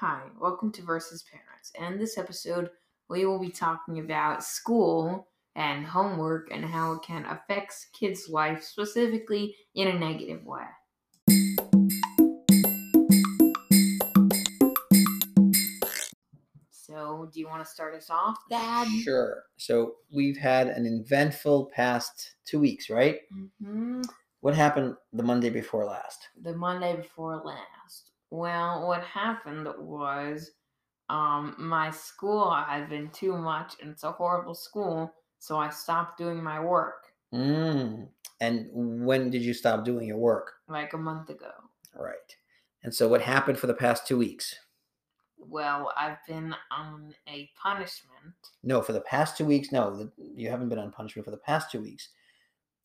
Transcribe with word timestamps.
Hi, 0.00 0.22
welcome 0.40 0.70
to 0.72 0.82
Versus 0.82 1.24
Parents. 1.24 1.72
And 1.76 1.94
in 1.94 2.00
this 2.00 2.18
episode, 2.18 2.70
we 3.08 3.26
will 3.26 3.40
be 3.40 3.50
talking 3.50 3.98
about 3.98 4.44
school 4.44 5.26
and 5.56 5.84
homework 5.84 6.48
and 6.52 6.64
how 6.64 6.92
it 6.92 7.02
can 7.02 7.24
affect 7.26 7.86
kids' 7.92 8.28
life, 8.28 8.62
specifically 8.62 9.56
in 9.74 9.88
a 9.88 9.98
negative 9.98 10.44
way. 10.44 10.62
So, 16.70 17.28
do 17.32 17.40
you 17.40 17.48
want 17.48 17.64
to 17.64 17.70
start 17.70 17.94
us 17.94 18.08
off, 18.08 18.38
Dad? 18.48 18.86
Sure. 19.02 19.42
So 19.56 19.96
we've 20.12 20.36
had 20.36 20.68
an 20.68 20.86
eventful 20.86 21.70
past 21.74 22.36
two 22.44 22.60
weeks, 22.60 22.88
right? 22.88 23.20
hmm 23.60 24.02
What 24.40 24.54
happened 24.54 24.94
the 25.12 25.24
Monday 25.24 25.50
before 25.50 25.84
last? 25.84 26.28
The 26.40 26.54
Monday 26.54 26.94
before 26.96 27.42
last. 27.44 27.77
Well, 28.30 28.86
what 28.86 29.02
happened 29.02 29.68
was 29.78 30.50
um, 31.08 31.54
my 31.58 31.90
school 31.90 32.54
had 32.54 32.88
been 32.88 33.10
too 33.10 33.36
much, 33.36 33.74
and 33.80 33.90
it's 33.90 34.04
a 34.04 34.12
horrible 34.12 34.54
school, 34.54 35.12
so 35.38 35.58
I 35.58 35.70
stopped 35.70 36.18
doing 36.18 36.42
my 36.42 36.60
work 36.60 37.08
Mm. 37.32 38.08
And 38.40 38.68
when 38.72 39.30
did 39.30 39.42
you 39.42 39.52
stop 39.52 39.84
doing 39.84 40.08
your 40.08 40.18
work? 40.18 40.52
like 40.68 40.92
a 40.92 40.98
month 40.98 41.30
ago. 41.30 41.50
Right. 41.94 42.36
And 42.82 42.94
so 42.94 43.08
what 43.08 43.22
happened 43.22 43.58
for 43.58 43.66
the 43.66 43.74
past 43.74 44.06
two 44.06 44.18
weeks? 44.18 44.54
Well, 45.36 45.92
I've 45.96 46.18
been 46.26 46.54
on 46.70 47.14
a 47.28 47.50
punishment. 47.60 48.34
No, 48.62 48.82
for 48.82 48.92
the 48.92 49.00
past 49.00 49.36
two 49.36 49.44
weeks. 49.44 49.72
No, 49.72 50.10
you 50.16 50.50
haven't 50.50 50.68
been 50.68 50.78
on 50.78 50.92
punishment 50.92 51.24
for 51.24 51.30
the 51.30 51.38
past 51.38 51.70
two 51.70 51.80
weeks. 51.80 52.08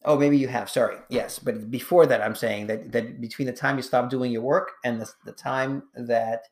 Oh, 0.06 0.18
maybe 0.18 0.38
you 0.38 0.48
have. 0.48 0.70
Sorry. 0.70 0.98
Yes, 1.10 1.40
but 1.40 1.72
before 1.72 2.06
that, 2.06 2.22
I'm 2.22 2.36
saying 2.36 2.68
that 2.68 2.92
that 2.92 3.22
between 3.22 3.46
the 3.46 3.54
time 3.54 3.78
you 3.78 3.84
stopped 3.84 4.10
doing 4.10 4.32
your 4.32 4.42
work 4.42 4.72
and 4.84 5.00
the, 5.00 5.10
the 5.26 5.32
time 5.32 5.84
that 5.96 6.44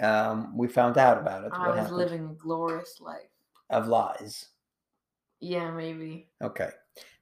um, 0.00 0.56
we 0.56 0.68
found 0.68 0.98
out 0.98 1.18
about 1.18 1.44
it, 1.44 1.52
I 1.54 1.68
was 1.68 1.78
happened 1.78 1.96
living 1.96 2.24
a 2.24 2.34
glorious 2.34 3.00
life. 3.00 3.28
of 3.70 3.88
lies. 3.88 4.46
Yeah, 5.40 5.70
maybe. 5.70 6.28
Okay. 6.42 6.70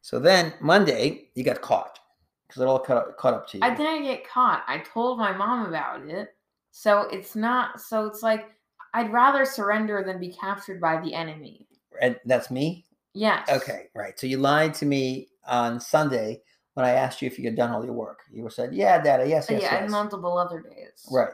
So 0.00 0.18
then 0.18 0.54
Monday 0.60 1.30
you 1.34 1.44
got 1.44 1.60
caught 1.60 1.98
because 2.46 2.62
it 2.62 2.66
all 2.66 2.78
caught, 2.78 3.16
caught 3.16 3.34
up 3.34 3.48
to 3.48 3.58
you. 3.58 3.64
I 3.64 3.74
didn't 3.74 4.04
get 4.04 4.28
caught. 4.28 4.62
I 4.66 4.78
told 4.78 5.18
my 5.18 5.32
mom 5.32 5.66
about 5.66 6.06
it. 6.08 6.34
So 6.70 7.02
it's 7.12 7.34
not, 7.34 7.80
so 7.80 8.06
it's 8.06 8.22
like, 8.22 8.50
I'd 8.92 9.12
rather 9.12 9.44
surrender 9.44 10.04
than 10.06 10.20
be 10.20 10.32
captured 10.32 10.80
by 10.80 11.00
the 11.00 11.14
enemy. 11.14 11.66
and 12.00 12.18
that's 12.26 12.50
me. 12.50 12.84
Yes. 13.14 13.48
Okay, 13.48 13.86
right. 13.94 14.18
So 14.18 14.26
you 14.26 14.38
lied 14.38 14.74
to 14.74 14.86
me 14.86 15.28
on 15.46 15.80
Sunday 15.80 16.42
when 16.74 16.84
I 16.84 16.90
asked 16.90 17.22
you 17.22 17.26
if 17.28 17.38
you 17.38 17.44
had 17.44 17.54
done 17.56 17.70
all 17.70 17.84
your 17.84 17.94
work. 17.94 18.20
You 18.30 18.42
were 18.42 18.50
said, 18.50 18.74
"Yeah, 18.74 19.00
Dad. 19.00 19.26
Yes, 19.28 19.48
yes, 19.48 19.62
yeah, 19.62 19.72
yes." 19.74 19.82
and 19.82 19.90
multiple 19.90 20.36
other 20.36 20.60
days. 20.60 21.06
Right. 21.10 21.32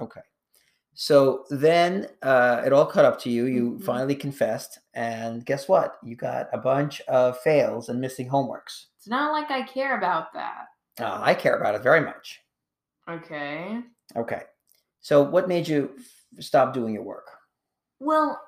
Okay. 0.00 0.20
So 0.96 1.44
then 1.50 2.08
uh, 2.22 2.62
it 2.64 2.72
all 2.72 2.86
caught 2.86 3.04
up 3.04 3.18
to 3.20 3.30
you. 3.30 3.46
You 3.46 3.72
Mhm. 3.72 3.84
finally 3.84 4.14
confessed, 4.14 4.78
and 4.92 5.44
guess 5.44 5.66
what? 5.68 5.96
You 6.04 6.14
got 6.16 6.48
a 6.52 6.58
bunch 6.58 7.00
of 7.02 7.38
fails 7.40 7.88
and 7.88 8.00
missing 8.00 8.28
homeworks. 8.28 8.86
It's 8.98 9.08
not 9.08 9.32
like 9.32 9.50
I 9.50 9.62
care 9.62 9.96
about 9.98 10.32
that. 10.34 10.66
Uh, 11.00 11.18
I 11.20 11.34
care 11.34 11.56
about 11.56 11.74
it 11.74 11.82
very 11.82 12.00
much. 12.00 12.40
Okay. 13.08 13.82
Okay. 14.14 14.42
So 15.00 15.22
what 15.22 15.48
made 15.48 15.66
you 15.66 15.94
f- 15.98 16.44
stop 16.44 16.72
doing 16.72 16.94
your 16.94 17.02
work? 17.02 17.26
Well, 17.98 18.40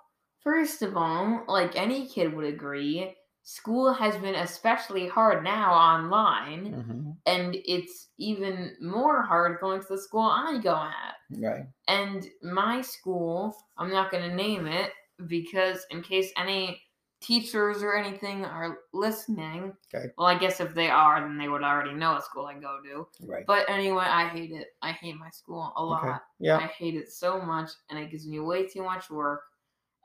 first 0.46 0.82
of 0.82 0.96
all, 0.96 1.44
like 1.48 1.76
any 1.76 2.06
kid 2.06 2.34
would 2.34 2.46
agree, 2.46 3.16
school 3.42 3.92
has 3.92 4.16
been 4.18 4.34
especially 4.36 5.08
hard 5.08 5.44
now 5.44 5.72
online, 5.72 6.66
hmm 6.66 7.10
and 7.26 7.56
it's 7.64 8.10
even 8.18 8.76
more 8.80 9.22
hard 9.22 9.60
going 9.60 9.80
to 9.80 9.86
the 9.88 9.98
school 9.98 10.22
I 10.22 10.60
go 10.62 10.76
at. 10.76 11.16
Right. 11.30 11.66
And 11.88 12.26
my 12.42 12.80
school, 12.82 13.56
I'm 13.78 13.90
not 13.90 14.10
going 14.10 14.28
to 14.28 14.34
name 14.36 14.66
it 14.66 14.92
because, 15.26 15.86
in 15.90 16.02
case 16.02 16.32
any 16.36 16.82
teachers 17.20 17.82
or 17.82 17.96
anything 17.96 18.44
are 18.44 18.78
listening, 18.92 19.76
Okay. 19.94 20.08
well, 20.16 20.26
I 20.26 20.38
guess 20.38 20.60
if 20.60 20.74
they 20.74 20.90
are, 20.90 21.20
then 21.20 21.38
they 21.38 21.48
would 21.48 21.62
already 21.62 21.94
know 21.94 22.12
what 22.12 22.24
school 22.24 22.46
I 22.46 22.54
go 22.58 22.80
to. 22.82 23.08
Right. 23.20 23.44
But 23.46 23.68
anyway, 23.70 24.04
I 24.04 24.28
hate 24.28 24.50
it. 24.52 24.68
I 24.82 24.92
hate 24.92 25.16
my 25.16 25.30
school 25.30 25.72
a 25.76 25.84
lot. 25.84 26.02
Okay. 26.02 26.18
Yeah. 26.40 26.58
I 26.58 26.66
hate 26.66 26.94
it 26.94 27.10
so 27.10 27.40
much, 27.40 27.70
and 27.90 27.98
it 27.98 28.10
gives 28.10 28.26
me 28.26 28.40
way 28.40 28.66
too 28.66 28.82
much 28.82 29.10
work. 29.10 29.42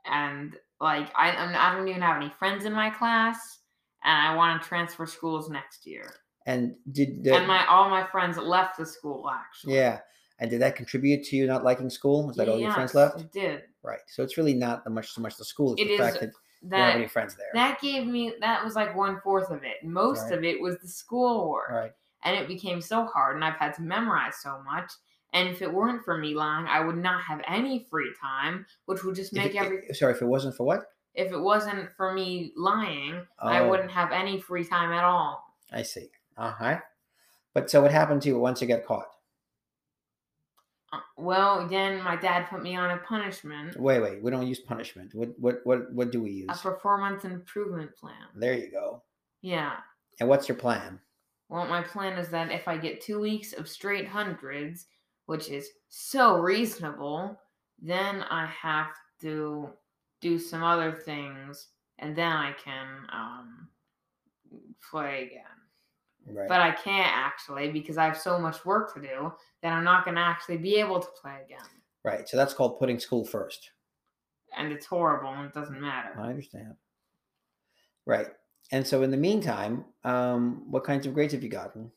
And 0.04 0.56
like, 0.80 1.10
I 1.16 1.30
I'm, 1.30 1.76
don't 1.76 1.88
even 1.88 2.02
have 2.02 2.16
any 2.16 2.30
friends 2.30 2.64
in 2.64 2.72
my 2.72 2.90
class, 2.90 3.58
and 4.04 4.14
I 4.28 4.34
want 4.34 4.60
to 4.62 4.68
transfer 4.68 5.06
schools 5.06 5.48
next 5.48 5.86
year. 5.86 6.12
And 6.46 6.74
did 6.90 7.24
and 7.28 7.46
my 7.46 7.64
all 7.66 7.88
my 7.88 8.04
friends 8.04 8.36
left 8.36 8.76
the 8.76 8.84
school 8.86 9.30
actually. 9.30 9.76
yeah, 9.76 10.00
and 10.40 10.50
did 10.50 10.60
that 10.60 10.74
contribute 10.74 11.22
to 11.24 11.36
you 11.36 11.46
not 11.46 11.62
liking 11.62 11.88
school? 11.88 12.28
Is 12.30 12.36
that 12.36 12.48
all 12.48 12.58
your 12.58 12.72
friends 12.72 12.94
left? 12.96 13.20
It 13.20 13.30
did. 13.32 13.62
Right. 13.84 14.00
So 14.08 14.24
it's 14.24 14.36
really 14.36 14.54
not 14.54 14.82
the 14.82 14.90
much 14.90 15.12
so 15.12 15.20
much 15.20 15.36
the 15.36 15.44
school. 15.44 15.74
It's 15.74 15.82
It 15.82 15.84
the 15.86 15.92
is 15.94 16.00
fact 16.00 16.20
that 16.20 16.30
you 16.62 16.82
have 16.82 16.94
any 16.96 17.06
friends 17.08 17.36
there. 17.36 17.50
that 17.54 17.80
gave 17.80 18.06
me 18.08 18.34
that 18.40 18.64
was 18.64 18.74
like 18.74 18.96
one 18.96 19.20
fourth 19.22 19.50
of 19.50 19.62
it. 19.62 19.84
Most 19.84 20.24
Right. 20.24 20.32
of 20.38 20.44
it 20.44 20.60
was 20.60 20.78
the 20.78 20.88
schoolwork, 20.88 21.70
right. 21.70 21.92
and 22.24 22.36
it 22.36 22.48
became 22.48 22.80
so 22.80 23.04
hard, 23.06 23.36
and 23.36 23.44
I've 23.44 23.54
had 23.54 23.74
to 23.74 23.82
memorize 23.82 24.36
so 24.42 24.60
much. 24.64 24.90
And 25.32 25.48
if 25.48 25.62
it 25.62 25.72
weren't 25.72 26.04
for 26.04 26.18
me 26.18 26.34
lying, 26.34 26.66
I 26.66 26.80
would 26.80 26.96
not 26.98 27.22
have 27.24 27.40
any 27.46 27.86
free 27.90 28.12
time, 28.20 28.66
which 28.86 29.02
would 29.04 29.14
just 29.14 29.32
make 29.32 29.54
it- 29.54 29.58
every. 29.58 29.88
sorry, 29.94 30.12
if 30.12 30.20
it 30.22 30.26
wasn't 30.26 30.56
for 30.56 30.64
what? 30.64 30.84
If 31.14 31.32
it 31.32 31.38
wasn't 31.38 31.90
for 31.92 32.12
me 32.12 32.52
lying, 32.56 33.26
I 33.38 33.60
Oh. 33.60 33.68
wouldn't 33.68 33.90
have 33.90 34.12
any 34.12 34.40
free 34.40 34.64
time 34.64 34.92
at 34.92 35.04
all. 35.04 35.42
I 35.70 35.82
see. 35.82 36.10
Uh 36.36 36.50
huh. 36.52 36.80
But 37.54 37.70
so 37.70 37.82
what 37.82 37.90
happened 37.92 38.22
to 38.22 38.28
you 38.28 38.38
once 38.38 38.60
you 38.62 38.68
got 38.68 38.84
caught? 38.84 39.08
Uh, 40.92 41.00
Well, 41.16 41.66
then 41.68 42.02
my 42.02 42.16
dad 42.16 42.48
put 42.48 42.62
me 42.62 42.76
on 42.76 42.90
a 42.90 42.98
punishment, 42.98 43.76
Wait, 43.78 44.00
wait. 44.00 44.22
We 44.22 44.30
don't 44.30 44.46
use 44.46 44.60
punishment. 44.60 45.14
What 45.14 45.38
what 45.38 45.60
what 45.64 45.92
what 45.92 46.10
do 46.10 46.22
we 46.22 46.30
use? 46.30 46.48
a 46.50 46.62
performance 46.62 47.24
improvement 47.24 47.96
plan. 47.96 48.28
There 48.34 48.54
you 48.54 48.70
go. 48.70 49.02
Yeah. 49.40 49.80
And 50.20 50.28
what's 50.28 50.48
your 50.48 50.56
plan? 50.58 51.00
Well, 51.48 51.66
my 51.66 51.82
plan 51.82 52.18
is 52.18 52.28
that 52.30 52.50
if 52.50 52.68
I 52.68 52.76
get 52.78 53.00
two 53.02 53.18
weeks 53.20 53.52
of 53.52 53.68
straight 53.68 54.08
hundreds, 54.08 54.86
which 55.32 55.48
is 55.48 55.70
so 55.88 56.36
reasonable, 56.36 57.40
then 57.80 58.22
I 58.30 58.44
have 58.44 58.90
to 59.22 59.70
do 60.20 60.38
some 60.38 60.62
other 60.62 60.92
things, 60.92 61.68
and 61.98 62.14
then 62.14 62.30
I 62.30 62.52
can 62.62 62.86
um, 63.10 63.68
play 64.90 65.22
again. 65.22 66.36
Right. 66.36 66.50
But 66.50 66.60
I 66.60 66.72
can't 66.72 67.10
actually 67.10 67.70
because 67.70 67.96
I 67.96 68.04
have 68.04 68.18
so 68.18 68.38
much 68.38 68.66
work 68.66 68.92
to 68.92 69.00
do 69.00 69.32
that 69.62 69.72
I'm 69.72 69.84
not 69.84 70.04
going 70.04 70.16
to 70.16 70.20
actually 70.20 70.58
be 70.58 70.74
able 70.74 71.00
to 71.00 71.08
play 71.18 71.38
again. 71.42 71.70
right. 72.04 72.28
So 72.28 72.36
that's 72.36 72.52
called 72.52 72.78
putting 72.78 72.98
school 72.98 73.24
first. 73.24 73.70
And 74.54 74.70
it's 74.70 74.84
horrible 74.84 75.30
and 75.30 75.46
it 75.46 75.54
doesn't 75.54 75.80
matter. 75.80 76.10
I 76.20 76.28
understand. 76.28 76.74
Right. 78.04 78.26
And 78.70 78.86
so 78.86 79.02
in 79.02 79.10
the 79.10 79.16
meantime, 79.16 79.86
um, 80.04 80.70
what 80.70 80.84
kinds 80.84 81.06
of 81.06 81.14
grades 81.14 81.32
have 81.32 81.42
you 81.42 81.48
gotten? 81.48 81.90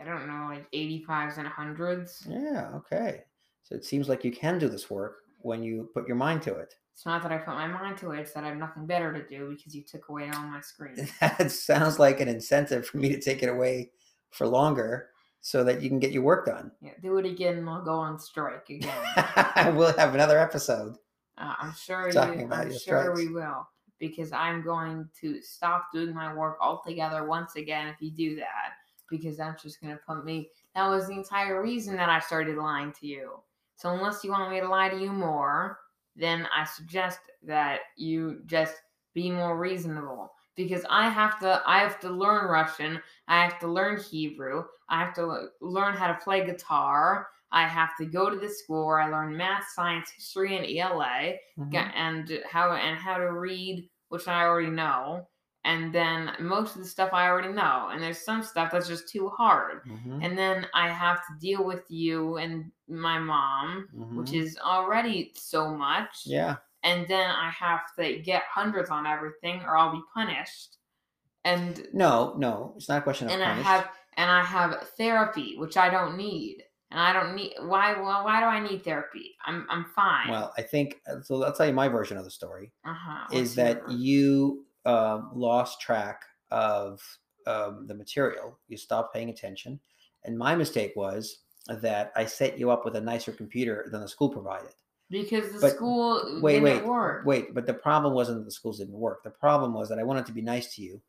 I 0.00 0.04
don't 0.04 0.26
know, 0.26 0.48
like 0.48 0.70
85s 0.72 1.38
and 1.38 1.48
100s. 1.48 2.26
Yeah. 2.28 2.70
Okay. 2.74 3.24
So 3.62 3.74
it 3.74 3.84
seems 3.84 4.08
like 4.08 4.24
you 4.24 4.32
can 4.32 4.58
do 4.58 4.68
this 4.68 4.90
work 4.90 5.18
when 5.40 5.62
you 5.62 5.90
put 5.94 6.06
your 6.06 6.16
mind 6.16 6.42
to 6.42 6.54
it. 6.54 6.74
It's 6.94 7.06
not 7.06 7.22
that 7.22 7.32
I 7.32 7.38
put 7.38 7.54
my 7.54 7.66
mind 7.66 7.96
to 7.98 8.10
it, 8.12 8.20
it's 8.20 8.32
that 8.32 8.44
I 8.44 8.48
have 8.48 8.58
nothing 8.58 8.86
better 8.86 9.12
to 9.12 9.26
do 9.26 9.50
because 9.50 9.74
you 9.74 9.82
took 9.82 10.08
away 10.08 10.30
all 10.30 10.42
my 10.42 10.60
screen. 10.60 11.08
That 11.20 11.50
sounds 11.50 11.98
like 11.98 12.20
an 12.20 12.28
incentive 12.28 12.86
for 12.86 12.98
me 12.98 13.08
to 13.10 13.20
take 13.20 13.42
it 13.42 13.48
away 13.48 13.90
for 14.30 14.46
longer 14.46 15.08
so 15.40 15.64
that 15.64 15.82
you 15.82 15.88
can 15.88 15.98
get 15.98 16.12
your 16.12 16.22
work 16.22 16.46
done. 16.46 16.70
Yeah, 16.80 16.92
do 17.02 17.16
it 17.16 17.26
again 17.26 17.58
and 17.58 17.68
I'll 17.68 17.82
go 17.82 17.94
on 17.94 18.18
strike 18.18 18.68
again. 18.68 18.94
we'll 19.74 19.96
have 19.96 20.14
another 20.14 20.38
episode. 20.38 20.96
Uh, 21.38 21.54
I'm 21.58 21.74
sure 21.74 22.12
Talking 22.12 22.40
you, 22.40 22.46
about 22.46 22.66
I'm 22.66 22.70
your 22.70 22.78
sure 22.78 23.14
we 23.14 23.28
will 23.28 23.66
because 23.98 24.32
I'm 24.32 24.62
going 24.62 25.08
to 25.20 25.40
stop 25.40 25.86
doing 25.92 26.14
my 26.14 26.34
work 26.34 26.58
altogether 26.60 27.24
once 27.24 27.56
again 27.56 27.88
if 27.88 27.96
you 28.00 28.10
do 28.10 28.36
that 28.36 28.74
because 29.12 29.36
that's 29.36 29.62
just 29.62 29.80
going 29.80 29.94
to 29.94 30.00
put 30.04 30.24
me. 30.24 30.48
That 30.74 30.88
was 30.88 31.06
the 31.06 31.14
entire 31.14 31.62
reason 31.62 31.94
that 31.96 32.08
I 32.08 32.18
started 32.18 32.56
lying 32.56 32.92
to 32.94 33.06
you. 33.06 33.34
So 33.76 33.90
unless 33.90 34.24
you 34.24 34.30
want 34.30 34.50
me 34.50 34.58
to 34.60 34.68
lie 34.68 34.88
to 34.88 35.00
you 35.00 35.12
more, 35.12 35.78
then 36.16 36.48
I 36.56 36.64
suggest 36.64 37.20
that 37.44 37.80
you 37.96 38.40
just 38.46 38.74
be 39.14 39.30
more 39.30 39.56
reasonable 39.58 40.32
because 40.56 40.84
I 40.90 41.08
have 41.08 41.38
to 41.40 41.62
I 41.66 41.78
have 41.78 42.00
to 42.00 42.10
learn 42.10 42.50
Russian, 42.50 43.00
I 43.28 43.42
have 43.44 43.58
to 43.60 43.68
learn 43.68 44.00
Hebrew, 44.00 44.64
I 44.88 44.98
have 45.04 45.14
to 45.14 45.48
learn 45.60 45.94
how 45.94 46.08
to 46.08 46.18
play 46.22 46.44
guitar, 46.44 47.28
I 47.50 47.66
have 47.66 47.96
to 47.98 48.06
go 48.06 48.30
to 48.30 48.36
the 48.36 48.48
school 48.48 48.86
where 48.86 49.00
I 49.00 49.10
learn 49.10 49.36
math, 49.36 49.64
science, 49.74 50.10
history, 50.10 50.56
and 50.56 50.66
ELA, 50.66 51.38
Mhm. 51.58 51.92
and 51.94 52.42
how 52.50 52.72
and 52.72 52.98
how 52.98 53.18
to 53.18 53.32
read, 53.32 53.88
which 54.08 54.28
I 54.28 54.44
already 54.44 54.70
know, 54.70 55.26
and 55.64 55.92
then 55.94 56.32
most 56.40 56.74
of 56.74 56.82
the 56.82 56.88
stuff 56.88 57.10
I 57.12 57.28
already 57.28 57.52
know, 57.52 57.88
and 57.92 58.02
there's 58.02 58.18
some 58.18 58.42
stuff 58.42 58.72
that's 58.72 58.88
just 58.88 59.08
too 59.08 59.28
hard, 59.28 59.84
Mhm. 59.84 60.24
and 60.24 60.36
then 60.36 60.66
I 60.74 60.88
have 60.88 61.18
to 61.26 61.34
deal 61.38 61.64
with 61.64 61.84
you 61.88 62.36
and 62.38 62.72
my 62.88 63.18
mom, 63.18 63.88
which 64.16 64.30
Mhm. 64.30 64.42
is 64.42 64.58
already 64.58 65.32
so 65.34 65.74
much, 65.74 66.26
yeah. 66.26 66.56
and 66.82 67.06
then 67.06 67.30
I 67.30 67.48
have 67.50 67.94
to 67.96 68.18
get 68.18 68.42
hundreds 68.44 68.90
on 68.90 69.06
everything, 69.06 69.62
or 69.62 69.76
I'll 69.78 69.92
be 69.92 70.02
punished, 70.12 70.78
and 71.44 71.86
No, 71.92 72.34
no, 72.38 72.74
it's 72.76 72.88
not 72.88 72.98
a 72.98 73.02
question 73.02 73.28
of 73.28 73.34
and 73.34 73.42
I 73.42 73.54
have 73.54 73.90
and 74.14 74.30
I 74.30 74.42
have 74.42 74.88
therapy, 74.98 75.56
which 75.56 75.76
I 75.76 75.88
don't 75.88 76.16
need, 76.16 76.64
and 76.90 77.00
I 77.00 77.12
don't 77.12 77.34
need 77.34 77.54
why 77.60 77.94
why, 77.94 78.22
why 78.22 78.40
do 78.40 78.46
I 78.46 78.60
need 78.60 78.84
therapy? 78.84 79.36
I'm 79.44 79.66
I'm 79.70 79.84
fine. 79.86 80.28
Well, 80.28 80.52
I 80.58 80.62
think 80.62 81.00
uh, 81.06 81.22
so. 81.22 81.42
I'll 81.44 81.52
tell 81.52 81.66
you 81.66 81.72
my 81.72 81.88
version 81.88 82.16
of 82.18 82.24
the 82.24 82.30
story 82.30 82.72
uh-huh. 82.84 83.28
is 83.32 83.54
that 83.54 83.88
you 83.90 84.66
um, 84.84 85.30
lost 85.34 85.80
track 85.80 86.22
of 86.50 87.00
um, 87.46 87.86
the 87.86 87.94
material. 87.94 88.58
You 88.68 88.76
stopped 88.76 89.14
paying 89.14 89.30
attention, 89.30 89.80
and 90.24 90.38
my 90.38 90.54
mistake 90.54 90.92
was 90.96 91.38
that 91.68 92.12
I 92.16 92.24
set 92.24 92.58
you 92.58 92.70
up 92.70 92.84
with 92.84 92.96
a 92.96 93.00
nicer 93.00 93.32
computer 93.32 93.88
than 93.90 94.00
the 94.00 94.08
school 94.08 94.28
provided. 94.28 94.72
because 95.10 95.52
the 95.52 95.60
but 95.60 95.76
school 95.76 96.40
wait, 96.40 96.60
didn't 96.60 96.64
wait, 96.64 96.84
work. 96.84 97.26
Wait, 97.26 97.54
but 97.54 97.66
the 97.66 97.74
problem 97.74 98.14
wasn't 98.14 98.38
that 98.38 98.44
the 98.44 98.50
schools 98.50 98.78
didn't 98.78 98.94
work. 98.94 99.22
The 99.22 99.30
problem 99.30 99.74
was 99.74 99.88
that 99.88 99.98
I 99.98 100.02
wanted 100.02 100.26
to 100.26 100.32
be 100.32 100.42
nice 100.42 100.74
to 100.74 100.82
you, 100.82 101.00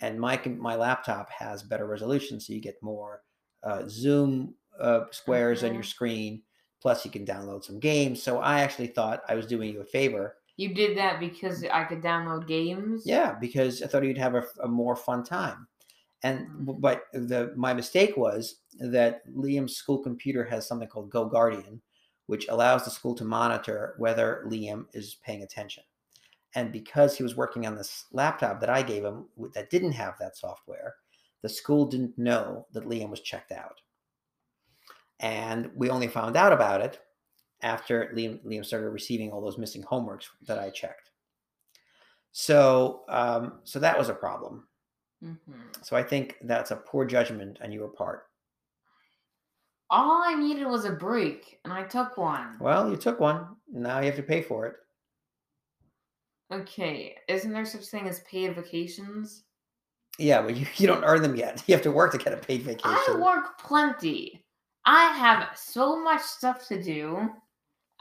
and 0.00 0.20
my 0.20 0.40
my 0.58 0.74
laptop 0.74 1.30
has 1.30 1.62
better 1.62 1.86
resolution, 1.86 2.40
so 2.40 2.52
you 2.52 2.60
get 2.60 2.82
more 2.82 3.22
uh, 3.62 3.84
zoom 3.88 4.54
uh, 4.78 5.04
squares 5.10 5.64
on 5.64 5.74
your 5.74 5.82
screen. 5.82 6.42
Plus, 6.80 7.04
you 7.04 7.12
can 7.12 7.24
download 7.24 7.62
some 7.62 7.78
games. 7.78 8.20
So 8.20 8.38
I 8.40 8.60
actually 8.60 8.88
thought 8.88 9.22
I 9.28 9.36
was 9.36 9.46
doing 9.46 9.72
you 9.72 9.80
a 9.80 9.84
favor. 9.84 10.36
You 10.56 10.74
did 10.74 10.96
that 10.96 11.18
because 11.18 11.64
I 11.64 11.84
could 11.84 12.02
download 12.02 12.46
games. 12.46 13.06
Yeah, 13.06 13.34
because 13.40 13.82
I 13.82 13.86
thought 13.86 14.04
you'd 14.04 14.18
have 14.18 14.34
a, 14.34 14.44
a 14.62 14.68
more 14.68 14.96
fun 14.96 15.24
time. 15.24 15.66
And 16.22 16.48
Mhm. 16.48 16.80
but 16.80 17.04
the 17.12 17.52
my 17.56 17.74
mistake 17.74 18.16
was 18.16 18.60
that 18.78 19.26
Liam's 19.28 19.76
school 19.76 19.98
computer 20.02 20.44
has 20.44 20.66
something 20.66 20.88
called 20.88 21.10
GoGuardian, 21.10 21.80
which 22.26 22.48
allows 22.48 22.84
the 22.84 22.90
school 22.90 23.14
to 23.16 23.24
monitor 23.24 23.94
whether 23.98 24.44
Liam 24.46 24.86
is 24.94 25.16
paying 25.16 25.42
attention. 25.42 25.84
And 26.54 26.72
because 26.72 27.16
he 27.16 27.22
was 27.22 27.36
working 27.36 27.66
on 27.66 27.76
this 27.76 28.06
laptop 28.12 28.60
that 28.60 28.70
I 28.70 28.82
gave 28.82 29.04
him 29.04 29.28
that 29.54 29.70
didn't 29.70 29.92
have 29.92 30.18
that 30.18 30.36
software, 30.36 30.96
the 31.42 31.48
school 31.48 31.86
didn't 31.86 32.18
know 32.18 32.66
that 32.72 32.84
Liam 32.84 33.10
was 33.10 33.20
checked 33.20 33.52
out. 33.52 33.82
And 35.20 35.74
we 35.74 35.88
only 35.90 36.08
found 36.08 36.36
out 36.36 36.52
about 36.52 36.80
it 36.80 37.00
after 37.62 38.12
Liam, 38.14 38.44
Liam 38.44 38.64
started 38.64 38.90
receiving 38.90 39.30
all 39.30 39.40
those 39.40 39.58
missing 39.58 39.82
homeworks 39.82 40.26
that 40.46 40.58
I 40.58 40.70
checked. 40.70 41.10
So, 42.32 43.04
um, 43.08 43.60
so 43.64 43.78
that 43.78 43.98
was 43.98 44.08
a 44.08 44.14
problem. 44.14 44.66
hmm 45.22 45.36
So 45.82 45.96
I 45.96 46.02
think 46.02 46.36
that's 46.42 46.70
a 46.70 46.76
poor 46.76 47.04
judgment 47.04 47.58
on 47.62 47.72
your 47.72 47.88
part. 47.88 48.26
All 49.90 50.22
I 50.24 50.34
needed 50.34 50.66
was 50.66 50.86
a 50.86 50.92
break, 50.92 51.60
and 51.64 51.72
I 51.72 51.82
took 51.82 52.16
one. 52.16 52.56
Well, 52.58 52.90
you 52.90 52.96
took 52.96 53.20
one. 53.20 53.56
Now 53.70 53.98
you 53.98 54.06
have 54.06 54.16
to 54.16 54.22
pay 54.22 54.40
for 54.40 54.66
it. 54.66 54.76
Okay, 56.50 57.16
isn't 57.28 57.52
there 57.52 57.66
such 57.66 57.84
thing 57.84 58.08
as 58.08 58.20
paid 58.20 58.54
vacations? 58.54 59.44
Yeah, 60.18 60.42
but 60.42 60.56
you, 60.56 60.66
you 60.76 60.86
don't 60.86 61.04
earn 61.04 61.22
them 61.22 61.36
yet. 61.36 61.62
You 61.66 61.74
have 61.74 61.82
to 61.82 61.90
work 61.92 62.12
to 62.12 62.18
get 62.18 62.32
a 62.32 62.36
paid 62.36 62.62
vacation. 62.62 62.90
I 62.90 63.18
work 63.18 63.58
plenty. 63.58 64.44
I 64.84 65.12
have 65.16 65.56
so 65.56 66.02
much 66.02 66.22
stuff 66.22 66.66
to 66.68 66.82
do. 66.82 67.30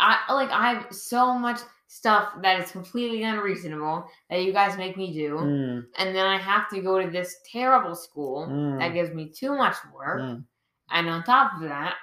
I 0.02 0.34
like 0.34 0.50
I 0.50 0.74
have 0.74 0.94
so 0.94 1.38
much 1.38 1.60
stuff 1.88 2.30
that 2.42 2.60
is 2.60 2.72
completely 2.72 3.24
unreasonable 3.24 4.06
that 4.30 4.44
you 4.44 4.52
guys 4.54 4.78
make 4.78 4.98
me 4.98 5.14
do, 5.14 5.36
Mm, 5.36 5.84
and 5.98 6.16
then 6.16 6.26
I 6.26 6.38
have 6.38 6.70
to 6.70 6.82
go 6.82 7.02
to 7.02 7.10
this 7.10 7.36
terrible 7.52 7.96
school 7.96 8.48
that 8.80 8.92
mm, 8.92 8.94
gives 8.94 9.14
me 9.14 9.30
too 9.30 9.56
much 9.56 9.76
work. 9.94 10.22
mm. 10.22 10.44
And 10.90 11.08
on 11.10 11.24
top 11.24 11.54
of 11.56 11.62
that, 11.70 11.96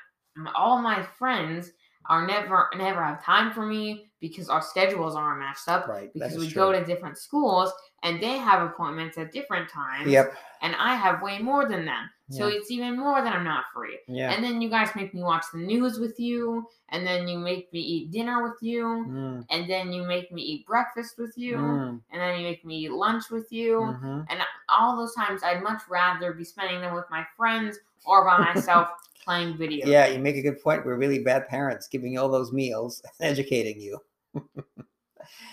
all 0.55 0.81
my 0.81 1.03
friends 1.19 1.73
are 2.09 2.27
never 2.27 2.69
never 2.77 3.05
have 3.05 3.23
time 3.23 3.53
for 3.53 3.67
me 3.67 4.11
because 4.21 4.49
our 4.49 4.63
schedules 4.63 5.15
aren't 5.17 5.41
matched 5.41 5.69
up. 5.69 5.89
Right. 5.89 6.11
Because 6.13 6.33
that 6.33 6.39
is 6.39 6.47
we 6.47 6.51
true. 6.53 6.63
go 6.63 6.73
to 6.73 6.85
different 6.85 7.19
schools 7.19 7.73
and 8.03 8.21
they 8.23 8.39
have 8.39 8.63
appointments 8.63 9.19
at 9.19 9.33
different 9.33 9.69
times. 9.69 10.11
Yep. 10.11 10.33
And 10.63 10.75
I 10.77 10.95
have 10.95 11.23
way 11.23 11.39
more 11.39 11.69
than 11.69 11.85
them. 11.85 12.11
So 12.31 12.47
Yeah. 12.49 12.57
it's 12.59 12.71
even 12.71 12.99
more 12.99 13.23
that 13.23 13.33
I'm 13.35 13.45
not 13.45 13.65
free. 13.75 13.99
Yeah. 14.07 14.31
And 14.33 14.43
then 14.45 14.61
you 14.61 14.69
guys 14.69 14.89
make 14.95 15.15
me 15.15 15.23
watch 15.23 15.45
the 15.53 15.59
news 15.59 15.99
with 15.99 16.19
you. 16.21 16.67
And 16.91 17.07
then 17.07 17.27
you 17.29 17.39
make 17.39 17.73
me 17.73 17.81
eat 17.81 18.11
dinner 18.11 18.43
with 18.43 18.61
you. 18.61 18.85
Mm, 19.09 19.47
And 19.51 19.71
then 19.71 19.93
you 19.93 20.03
make 20.05 20.31
me 20.33 20.43
eat 20.43 20.67
breakfast 20.67 21.17
with 21.19 21.33
you. 21.37 21.57
mm, 21.57 21.89
And 22.11 22.21
then 22.21 22.39
you 22.39 22.45
make 22.47 22.65
me 22.65 22.79
eat 22.85 22.93
lunch 22.93 23.31
with 23.31 23.51
you. 23.53 23.81
mhm. 23.81 24.27
And 24.29 24.41
all 24.69 24.97
those 24.97 25.15
times, 25.15 25.43
I'd 25.43 25.63
much 25.63 25.83
rather 25.89 26.33
be 26.33 26.45
spending 26.45 26.81
them 26.81 26.95
with 26.95 27.07
my 27.11 27.25
friends 27.37 27.79
or 28.05 28.25
by 28.25 28.39
myself 28.39 28.89
playing 29.25 29.57
video. 29.57 29.87
Yeah, 29.87 30.07
you 30.07 30.19
make 30.19 30.37
a 30.37 30.43
good 30.43 30.61
point. 30.63 30.85
We're 30.85 30.97
really 30.97 31.21
bad 31.21 31.49
parents, 31.49 31.87
giving 31.89 32.13
you 32.13 32.21
all 32.21 32.29
those 32.29 32.53
meals, 32.53 33.01
and 33.21 33.31
educating 33.31 33.81
you. 33.81 34.01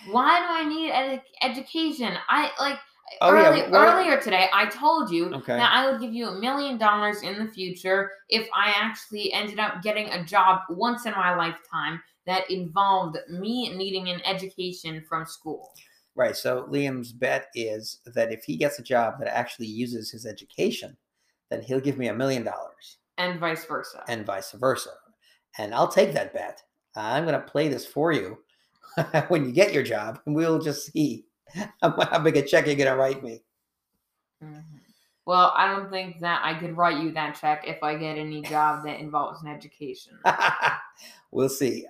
Why 0.08 0.40
do 0.40 0.46
I 0.50 0.70
need 0.70 0.92
ed- 0.92 1.24
education? 1.42 2.14
I 2.30 2.52
like 2.60 2.80
Oh, 3.22 3.36
yeah, 3.36 3.70
well- 3.70 4.00
earlier 4.00 4.20
today. 4.20 4.50
I 4.52 4.66
told 4.66 5.12
you 5.12 5.28
Okay. 5.28 5.56
that 5.58 5.72
I 5.72 5.90
would 5.90 6.02
give 6.02 6.14
you 6.14 6.28
a 6.28 6.40
million 6.40 6.78
dollars 6.80 7.22
in 7.22 7.38
the 7.46 7.52
future 7.52 8.12
if 8.30 8.48
I 8.54 8.74
actually 8.76 9.32
ended 9.32 9.60
up 9.60 9.84
getting 9.84 10.10
a 10.10 10.24
job 10.26 10.62
once 10.70 11.06
in 11.06 11.12
my 11.12 11.36
lifetime 11.36 12.02
that 12.26 12.50
involved 12.50 13.18
me 13.30 13.70
needing 13.76 14.10
an 14.10 14.22
education 14.26 15.04
from 15.08 15.26
school. 15.26 15.72
Right. 16.16 16.36
So 16.36 16.64
Liam's 16.64 17.12
bet 17.14 17.48
is 17.54 18.00
that 18.08 18.32
if 18.32 18.44
he 18.44 18.58
gets 18.58 18.80
a 18.80 18.84
job 18.84 19.20
that 19.20 19.28
actually 19.28 19.68
uses 19.68 20.10
his 20.10 20.26
education, 20.26 20.98
then 21.52 21.62
he'll 21.62 21.80
give 21.80 22.00
me 22.00 22.08
a 22.08 22.14
million 22.14 22.44
dollars, 22.44 22.98
And 23.20 23.40
vice 23.40 23.66
versa. 23.66 24.04
and 24.08 24.26
vice 24.26 24.52
versa. 24.54 24.90
And 25.60 25.76
I'll 25.76 25.88
take 25.90 26.14
that 26.14 26.34
bet. 26.34 26.64
I'm 26.96 27.26
going 27.26 27.40
to 27.40 27.46
play 27.46 27.68
this 27.68 27.86
for 27.86 28.12
you 28.12 28.40
when 29.28 29.46
you 29.46 29.52
get 29.52 29.74
your 29.74 29.84
job, 29.84 30.20
and 30.26 30.36
we'll 30.36 30.60
just 30.60 30.92
see 30.92 31.26
how, 31.82 32.20
big 32.20 32.38
a 32.38 32.42
check 32.42 32.66
you're 32.66 32.76
going 32.76 32.90
to 32.90 32.96
write 32.96 33.24
me. 33.24 33.42
Mhm. 34.44 34.64
Well, 35.26 35.54
I 35.56 35.68
don't 35.68 35.90
think 35.90 36.20
that 36.20 36.42
I 36.44 36.54
could 36.60 36.78
write 36.78 37.02
you 37.02 37.12
that 37.14 37.36
check 37.36 37.68
if 37.68 37.82
I 37.82 37.96
get 37.98 38.18
any 38.18 38.44
job 38.44 38.86
that 38.86 39.00
involves 39.00 39.42
an 39.42 39.48
education. 39.48 40.20
we'll 41.32 41.50
see. 41.50 41.88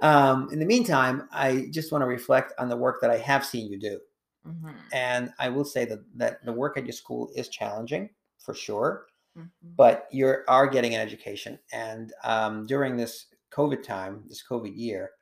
Um, 0.00 0.48
in 0.50 0.58
the 0.58 0.64
meantime, 0.64 1.28
I 1.30 1.68
just 1.70 1.92
want 1.92 2.02
to 2.02 2.06
reflect 2.06 2.52
on 2.58 2.68
the 2.68 2.76
work 2.76 3.00
that 3.02 3.10
I 3.10 3.18
have 3.18 3.44
seen 3.44 3.70
you 3.70 3.78
do. 3.78 4.00
Mhm. 4.46 4.74
And 4.92 5.32
I 5.38 5.48
will 5.50 5.64
say 5.64 5.84
that, 5.84 6.00
that 6.16 6.44
the 6.44 6.52
work 6.52 6.76
at 6.78 6.84
your 6.84 6.92
school 6.92 7.30
is 7.34 7.48
challenging 7.48 8.10
for 8.38 8.54
sure, 8.54 9.06
Mhm. 9.36 9.50
but 9.76 10.08
you 10.10 10.36
are 10.48 10.66
getting 10.66 10.94
an 10.94 11.00
education. 11.00 11.58
And 11.72 12.12
um, 12.24 12.66
during 12.66 12.96
this 12.96 13.26
COVID 13.50 13.82
time, 13.82 14.24
this 14.26 14.42
COVID 14.46 14.74
year, 14.76 15.12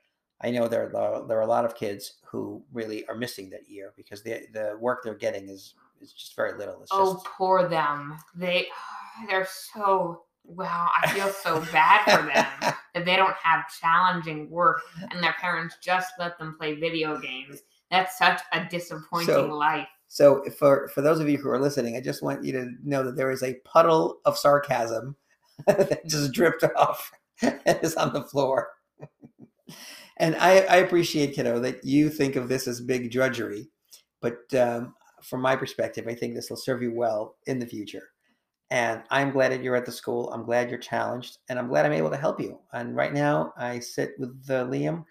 I 0.43 0.51
know 0.51 0.69
there 0.69 0.95
are, 0.97 1.27
there 1.27 1.39
are 1.39 1.43
a 1.43 1.47
lot 1.47 1.65
of 1.65 1.75
kids 1.75 2.15
who 2.25 2.63
really 2.73 3.07
are 3.07 3.15
missing 3.15 3.51
that 3.51 3.69
year 3.69 3.93
because 3.97 4.23
the, 4.23 4.47
the 4.53 4.77
work 4.81 5.03
they're 5.05 5.15
getting 5.15 5.49
is, 5.49 5.75
is 6.01 6.13
just 6.13 6.35
very 6.35 6.57
little. 6.59 6.83
It's 6.83 6.91
Oh, 6.93 7.15
just, 7.15 7.27
poor 7.27 7.69
them. 7.69 8.17
They 8.35 8.67
they're 9.29 9.47
so 9.47 10.25
well, 10.45 10.91
I 11.01 11.09
feel 11.13 11.29
so 11.29 11.61
bad 11.73 12.03
for 12.05 12.27
them 12.27 12.75
that 12.95 13.05
they 13.05 13.15
don't 13.15 13.37
have 13.43 13.65
challenging 13.81 14.51
work 14.51 14.81
and 15.13 15.23
their 15.23 15.35
parents 15.35 15.77
just 15.81 16.13
let 16.19 16.37
them 16.39 16.57
play 16.59 16.75
video 16.75 17.17
games. 17.21 17.61
That's 17.93 18.19
such 18.19 18.41
a 18.53 18.65
disappointing 18.69 19.27
So- 19.35 19.47
life. 19.57 19.87
So 20.09 20.45
for 20.59 20.89
for 20.89 21.01
those 21.01 21.21
of 21.21 21.29
you 21.31 21.39
who 21.39 21.49
are 21.49 21.59
listening, 21.61 21.97
I 21.97 22.01
just 22.01 22.23
want 22.23 22.45
you 22.45 22.53
to 22.53 22.69
know 22.85 23.03
that 23.03 23.17
there 23.17 23.31
is 23.31 23.43
a 23.43 23.55
puddle 23.65 24.19
of 24.27 24.37
sarcasm 24.37 25.17
that 25.67 26.07
just 26.07 26.33
dripped 26.33 26.65
off 26.77 27.11
and 27.41 27.61
is 27.83 27.95
on 27.95 28.13
the 28.13 28.23
floor. 28.23 28.69
And 30.23 30.37
I, 30.37 30.61
I 30.61 30.77
appreciate, 30.77 31.35
kiddo, 31.35 31.59
that 31.59 31.85
you 31.85 32.09
think 32.09 32.37
of 32.37 32.49
this 32.49 32.69
as 32.69 32.81
big 32.81 33.11
drudgery, 33.11 33.69
but 34.21 34.39
um, 34.55 34.95
from 35.21 35.41
my 35.41 35.57
perspective, 35.57 36.07
I 36.07 36.15
think 36.15 36.35
this 36.35 36.49
will 36.49 36.57
serve 36.57 36.81
you 36.81 36.95
well 36.95 37.37
in 37.47 37.59
the 37.59 37.67
future. 37.67 38.09
And 38.71 39.03
I'm 39.11 39.33
glad 39.33 39.51
that 39.51 39.65
you're 39.65 39.75
at 39.75 39.85
the 39.85 39.91
school. 39.91 40.33
I'm 40.33 40.45
glad 40.45 40.71
you're 40.71 40.79
challenged, 40.79 41.39
and 41.49 41.59
I'm 41.59 41.67
glad 41.67 41.85
I'm 41.85 41.93
able 41.93 42.11
to 42.11 42.17
help 42.17 42.41
you. 42.41 42.61
And 42.73 42.95
right 42.95 43.13
now, 43.13 43.53
I 43.59 43.81
sit 43.81 44.13
with 44.17 44.31
uh, 44.49 44.65
Liam, 44.65 45.05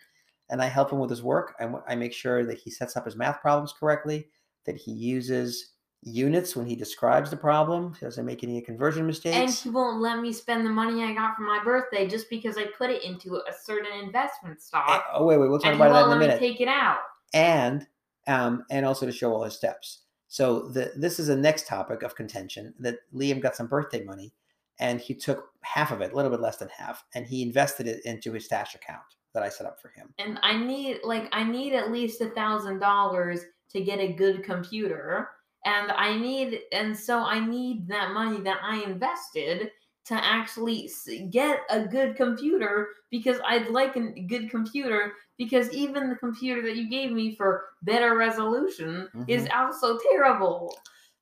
and 0.50 0.62
I 0.62 0.68
help 0.68 0.92
him 0.92 1.00
with 1.00 1.10
his 1.10 1.22
work. 1.22 1.56
I, 1.60 1.70
I 1.90 1.96
make 1.96 2.14
sure 2.14 2.46
that 2.46 2.58
he 2.58 2.72
sets 2.72 2.96
up 2.96 3.04
his 3.04 3.18
math 3.18 3.42
problems 3.42 3.74
correctly 3.78 4.30
that 4.66 4.78
he 4.78 4.92
uses 4.92 5.74
units 6.04 6.56
when 6.56 6.66
he 6.66 6.76
describes 6.76 7.30
the 7.30 7.38
problem. 7.38 7.94
He 8.00 8.06
doesn't 8.06 8.26
make 8.26 8.44
any 8.44 8.60
conversion 8.62 9.06
mistakes. 9.06 9.36
And 9.38 9.50
he 9.52 9.70
won't 9.70 10.02
let 10.02 10.20
me 10.20 10.34
spend 10.34 10.66
the 10.66 10.70
money 10.72 11.04
I 11.04 11.14
got 11.14 11.36
for 11.36 11.44
my 11.44 11.64
birthday 11.64 12.08
just 12.08 12.30
because 12.30 12.58
I 12.58 12.66
put 12.78 12.90
it 12.90 13.04
into 13.04 13.36
a 13.36 13.54
certain 13.64 13.92
investment 14.04 14.58
Uh, 14.58 14.62
stock. 14.62 15.06
oh 15.14 15.26
wait, 15.26 15.38
wait, 15.38 15.50
we'll 15.50 15.60
talk 15.60 15.76
about 15.76 15.94
that 15.94 16.02
in 16.02 16.06
a 16.08 16.10
let 16.10 16.20
me 16.20 16.26
minute. 16.28 16.40
take 16.40 16.60
it 16.62 16.68
out. 16.68 16.98
and 17.34 17.88
um, 18.28 18.64
and 18.70 18.86
also 18.86 19.06
to 19.06 19.12
show 19.12 19.34
all 19.34 19.44
his 19.44 19.56
steps. 19.56 20.00
So 20.28 20.70
the 20.70 20.92
this 20.96 21.20
is 21.20 21.30
a 21.30 21.36
next 21.36 21.68
topic 21.68 22.04
of 22.04 22.16
contention 22.16 22.74
that 22.80 23.00
Liam 23.14 23.42
got 23.42 23.56
some 23.56 23.68
birthday 23.68 24.04
money, 24.04 24.34
and 24.80 25.00
he 25.02 25.14
took 25.14 25.50
half 25.62 25.92
of 25.92 26.02
it, 26.02 26.14
a 26.14 26.16
little 26.16 26.32
bit 26.32 26.40
less 26.40 26.58
than 26.58 26.70
half, 26.70 27.04
and 27.16 27.26
he 27.28 27.42
invested 27.44 27.88
it 27.88 28.04
into 28.06 28.32
his 28.34 28.46
stash 28.46 28.74
account 28.76 29.02
that 29.34 29.44
I 29.44 29.50
set 29.50 29.66
up 29.68 29.80
for 29.82 29.90
him. 29.90 30.14
and 30.20 30.40
I 30.44 30.58
need 30.58 31.00
like 31.04 31.28
I 31.32 31.44
need 31.44 31.74
at 31.74 31.92
least 31.92 32.22
a 32.22 32.30
thousand 32.30 32.80
dollars 32.80 33.42
to 33.72 33.82
get 33.82 34.00
a 34.00 34.12
good 34.14 34.44
computer, 34.44 35.30
and 35.66 35.92
I 35.92 36.18
need 36.18 36.62
and 36.72 36.98
so 36.98 37.20
I 37.20 37.40
need 37.40 37.88
that 37.88 38.12
money 38.14 38.42
that 38.42 38.60
I 38.64 38.84
invested 38.84 39.72
to 40.06 40.16
actually 40.16 40.90
get 41.30 41.62
a 41.70 41.86
good 41.86 42.16
computer 42.16 42.90
because 43.12 43.38
I'd 43.46 43.68
like 43.68 43.96
a 43.96 44.22
good 44.24 44.50
computer 44.50 45.14
because 45.38 45.72
even 45.72 46.10
the 46.10 46.16
computer 46.16 46.62
that 46.64 46.76
you 46.76 46.90
gave 46.90 47.12
me 47.12 47.36
for 47.36 47.66
better 47.84 48.16
resolution 48.18 49.10
is 49.28 49.48
also 49.54 50.00
terrible. 50.12 50.76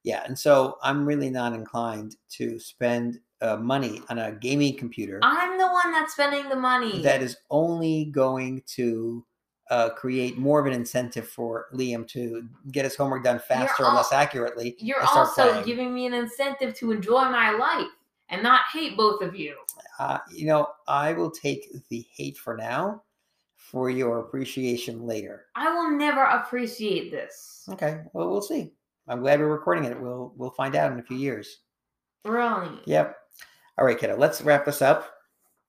Yeah, 0.03 0.23
and 0.25 0.37
so 0.39 0.77
I'm 0.81 1.05
really 1.05 1.29
not 1.29 1.53
inclined 1.53 2.15
to 2.31 2.57
spend 2.57 3.19
uh, 3.41 3.57
money 3.57 4.01
on 4.09 4.17
a 4.17 4.31
gaming 4.33 4.75
computer 4.77 5.19
I'm 5.23 5.57
the 5.57 5.67
one 5.67 5.91
that's 5.91 6.13
spending 6.13 6.49
the 6.49 6.55
money. 6.55 7.01
that 7.03 7.21
is 7.21 7.37
only 7.49 8.05
going 8.05 8.63
to 8.75 9.25
uh, 9.69 9.89
create 9.89 10.37
more 10.37 10.59
of 10.59 10.65
an 10.65 10.73
incentive 10.73 11.27
for 11.27 11.67
Liam 11.73 12.07
to 12.09 12.47
get 12.71 12.85
his 12.85 12.95
homework 12.95 13.23
done 13.23 13.39
faster 13.39 13.83
and 13.83 13.87
al- 13.87 13.95
less 13.95 14.11
accurately. 14.11 14.75
You're 14.79 15.01
also 15.01 15.49
playing. 15.49 15.65
giving 15.65 15.93
me 15.93 16.05
an 16.07 16.13
incentive 16.13 16.73
to 16.75 16.91
enjoy 16.91 17.25
my 17.25 17.51
life 17.51 17.87
and 18.29 18.41
not 18.41 18.61
hate 18.73 18.97
both 18.97 19.21
of 19.21 19.35
you. 19.35 19.55
Uh, 19.99 20.19
you 20.31 20.47
know, 20.47 20.69
I 20.87 21.13
will 21.13 21.31
take 21.31 21.67
the 21.89 22.05
hate 22.11 22.37
for 22.37 22.55
now 22.57 23.03
for 23.55 23.89
your 23.89 24.19
appreciation 24.19 25.05
later. 25.05 25.45
I 25.55 25.71
will 25.71 25.91
never 25.91 26.23
appreciate 26.23 27.11
this. 27.11 27.67
Okay, 27.69 28.01
well, 28.13 28.29
we'll 28.29 28.41
see. 28.41 28.71
I'm 29.07 29.21
glad 29.21 29.39
we're 29.39 29.47
recording 29.47 29.85
it. 29.85 29.99
We'll 29.99 30.33
we'll 30.35 30.51
find 30.51 30.75
out 30.75 30.91
in 30.91 30.99
a 30.99 31.03
few 31.03 31.17
years. 31.17 31.59
Really. 32.25 32.79
Yep. 32.85 33.15
All 33.77 33.85
right, 33.85 33.97
kiddo. 33.97 34.17
Let's 34.17 34.41
wrap 34.41 34.65
this 34.65 34.81
up. 34.81 35.13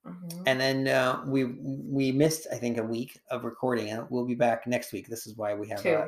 Mhm. 0.07 0.42
And 0.47 0.61
then 0.61 0.88
uh, 0.88 1.23
we 1.26 1.45
we 1.45 2.11
missed 2.12 2.47
I 2.50 2.57
think 2.57 2.78
a 2.78 2.83
week 2.83 3.21
of 3.30 3.45
recording, 3.45 3.90
and 3.90 4.07
we'll 4.11 4.25
be 4.26 4.35
back 4.35 4.66
next 4.66 4.92
week. 4.92 5.09
This 5.09 5.26
is 5.26 5.37
why 5.37 5.54
we 5.54 5.69
have 5.69 5.83
Two. 5.83 5.90
uh, 5.95 6.07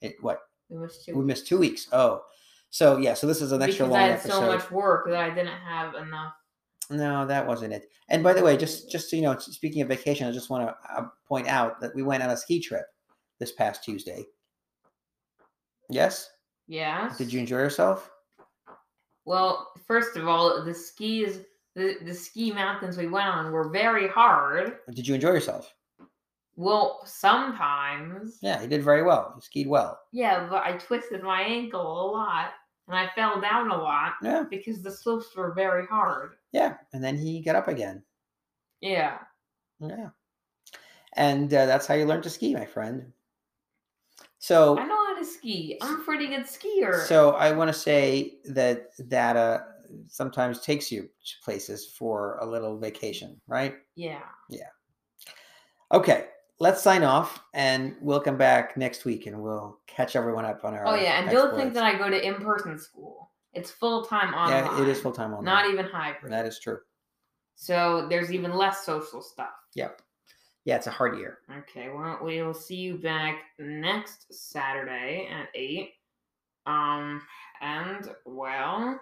it. 0.00 0.16
What 0.22 0.40
We 0.70 0.78
missed 0.78 1.04
two. 1.04 1.14
we 1.14 1.24
missed 1.24 1.46
two 1.46 1.58
weeks. 1.58 1.88
Oh, 1.92 2.22
so 2.70 2.96
yeah. 2.96 3.12
So 3.14 3.26
this 3.26 3.42
is 3.42 3.52
an 3.52 3.60
extra 3.60 3.84
because 3.84 3.92
long 3.92 4.00
I 4.02 4.06
had 4.06 4.18
episode. 4.20 4.32
so 4.40 4.46
much 4.46 4.70
work 4.70 5.06
that 5.08 5.16
I 5.16 5.28
didn't 5.28 5.48
have 5.58 5.94
enough. 5.94 6.32
No, 6.90 7.26
that 7.26 7.46
wasn't 7.46 7.72
it. 7.74 7.90
And 8.08 8.22
by 8.22 8.32
the 8.32 8.42
way, 8.42 8.56
just 8.56 8.90
just 8.90 9.10
so 9.10 9.16
you 9.16 9.22
know, 9.22 9.36
speaking 9.38 9.82
of 9.82 9.88
vacation, 9.88 10.26
I 10.26 10.32
just 10.32 10.48
want 10.50 10.66
to 10.68 10.76
uh, 10.96 11.06
point 11.28 11.46
out 11.46 11.80
that 11.80 11.94
we 11.94 12.02
went 12.02 12.22
on 12.22 12.30
a 12.30 12.36
ski 12.36 12.60
trip 12.60 12.86
this 13.38 13.52
past 13.52 13.84
Tuesday. 13.84 14.24
Yes. 15.90 16.30
Yes. 16.66 17.18
Did 17.18 17.30
you 17.32 17.40
enjoy 17.40 17.58
yourself? 17.58 18.10
Well, 19.26 19.72
first 19.86 20.16
of 20.16 20.28
all, 20.28 20.62
the 20.64 20.74
skis, 20.74 21.40
the, 21.74 21.96
the 22.04 22.14
ski 22.14 22.52
mountains 22.52 22.96
we 22.96 23.06
went 23.08 23.26
on 23.28 23.52
were 23.52 23.68
very 23.68 24.08
hard. 24.08 24.78
Did 24.92 25.06
you 25.08 25.14
enjoy 25.14 25.30
yourself? 25.30 25.74
Well, 26.56 27.00
sometimes. 27.04 28.38
Yeah, 28.40 28.62
you 28.62 28.68
did 28.68 28.82
very 28.84 29.02
well. 29.02 29.32
You 29.34 29.40
skied 29.40 29.66
well. 29.66 29.98
Yeah, 30.12 30.46
but 30.48 30.62
I 30.62 30.76
twisted 30.76 31.22
my 31.22 31.40
ankle 31.42 31.80
a 31.80 32.06
lot 32.12 32.50
and 32.86 32.96
I 32.96 33.08
fell 33.14 33.40
down 33.40 33.70
a 33.70 33.76
lot 33.76 34.12
Yeah, 34.22 34.44
because 34.48 34.82
the 34.82 34.90
slopes 34.90 35.34
were 35.36 35.52
very 35.54 35.86
hard. 35.86 36.34
yeah. 36.52 36.74
And 36.92 37.02
then 37.02 37.16
he 37.16 37.40
got 37.40 37.56
up 37.56 37.66
again. 37.68 38.02
Yeah. 38.80 39.18
Yeah. 39.80 40.10
And 41.14 41.52
uh, 41.52 41.66
that's 41.66 41.86
how 41.86 41.94
you 41.94 42.04
learn 42.04 42.22
to 42.22 42.30
ski, 42.30 42.54
my 42.54 42.66
friend. 42.66 43.12
So, 44.38 44.78
I 44.78 44.84
know 44.84 45.06
how 45.06 45.18
to 45.18 45.24
ski. 45.24 45.78
I'm 45.80 46.00
a 46.00 46.04
pretty 46.04 46.26
good 46.26 46.44
skier. 46.44 47.02
so 47.06 47.30
I 47.30 47.52
want 47.52 47.68
to 47.68 47.72
say 47.78 48.38
that 48.44 48.90
data 49.08 49.64
sometimes 50.08 50.60
takes 50.60 50.90
you 50.90 51.02
to 51.02 51.34
places 51.42 51.94
for 51.98 52.38
a 52.40 52.46
little 52.46 52.78
vacation, 52.78 53.40
right? 53.46 53.74
yeah. 53.96 54.22
Yeah. 54.48 54.68
Okay, 55.92 56.26
let's 56.58 56.82
sign 56.82 57.04
off, 57.04 57.42
and 57.52 57.94
we'll 58.00 58.20
come 58.20 58.36
back 58.36 58.76
next 58.76 59.04
week, 59.04 59.26
and 59.26 59.40
we'll 59.40 59.78
catch 59.86 60.16
everyone 60.16 60.44
up 60.44 60.64
on 60.64 60.74
our. 60.74 60.86
Oh 60.86 60.94
yeah, 60.94 61.20
and 61.20 61.30
don't 61.30 61.54
think 61.54 61.74
that 61.74 61.84
I 61.84 61.96
go 61.96 62.10
to 62.10 62.26
in-person 62.26 62.78
school. 62.78 63.30
It's 63.52 63.70
full-time 63.70 64.34
online. 64.34 64.64
Yeah, 64.64 64.82
it 64.82 64.88
is 64.88 65.00
full 65.00 65.12
time 65.12 65.32
online. 65.32 65.44
Not 65.44 65.70
even 65.70 65.86
hybrid. 65.86 66.32
That 66.32 66.46
is 66.46 66.58
true. 66.58 66.78
So 67.54 68.06
there's 68.08 68.32
even 68.32 68.54
less 68.54 68.84
social 68.84 69.22
stuff. 69.22 69.52
Yep. 69.74 70.02
Yeah, 70.64 70.76
it's 70.76 70.86
a 70.86 70.90
hard 70.90 71.18
year. 71.18 71.38
Okay, 71.58 71.90
well, 71.90 72.18
we 72.22 72.42
will 72.42 72.54
see 72.54 72.76
you 72.76 72.96
back 72.96 73.42
next 73.58 74.32
Saturday 74.32 75.28
at 75.30 75.48
8. 75.54 75.90
Um, 76.66 77.20
and, 77.60 78.10
well, 78.24 78.98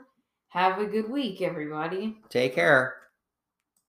have 0.52 0.78
a 0.78 0.86
good 0.86 1.10
week, 1.10 1.40
everybody. 1.40 2.16
Take 2.28 2.54
care. 2.54 3.01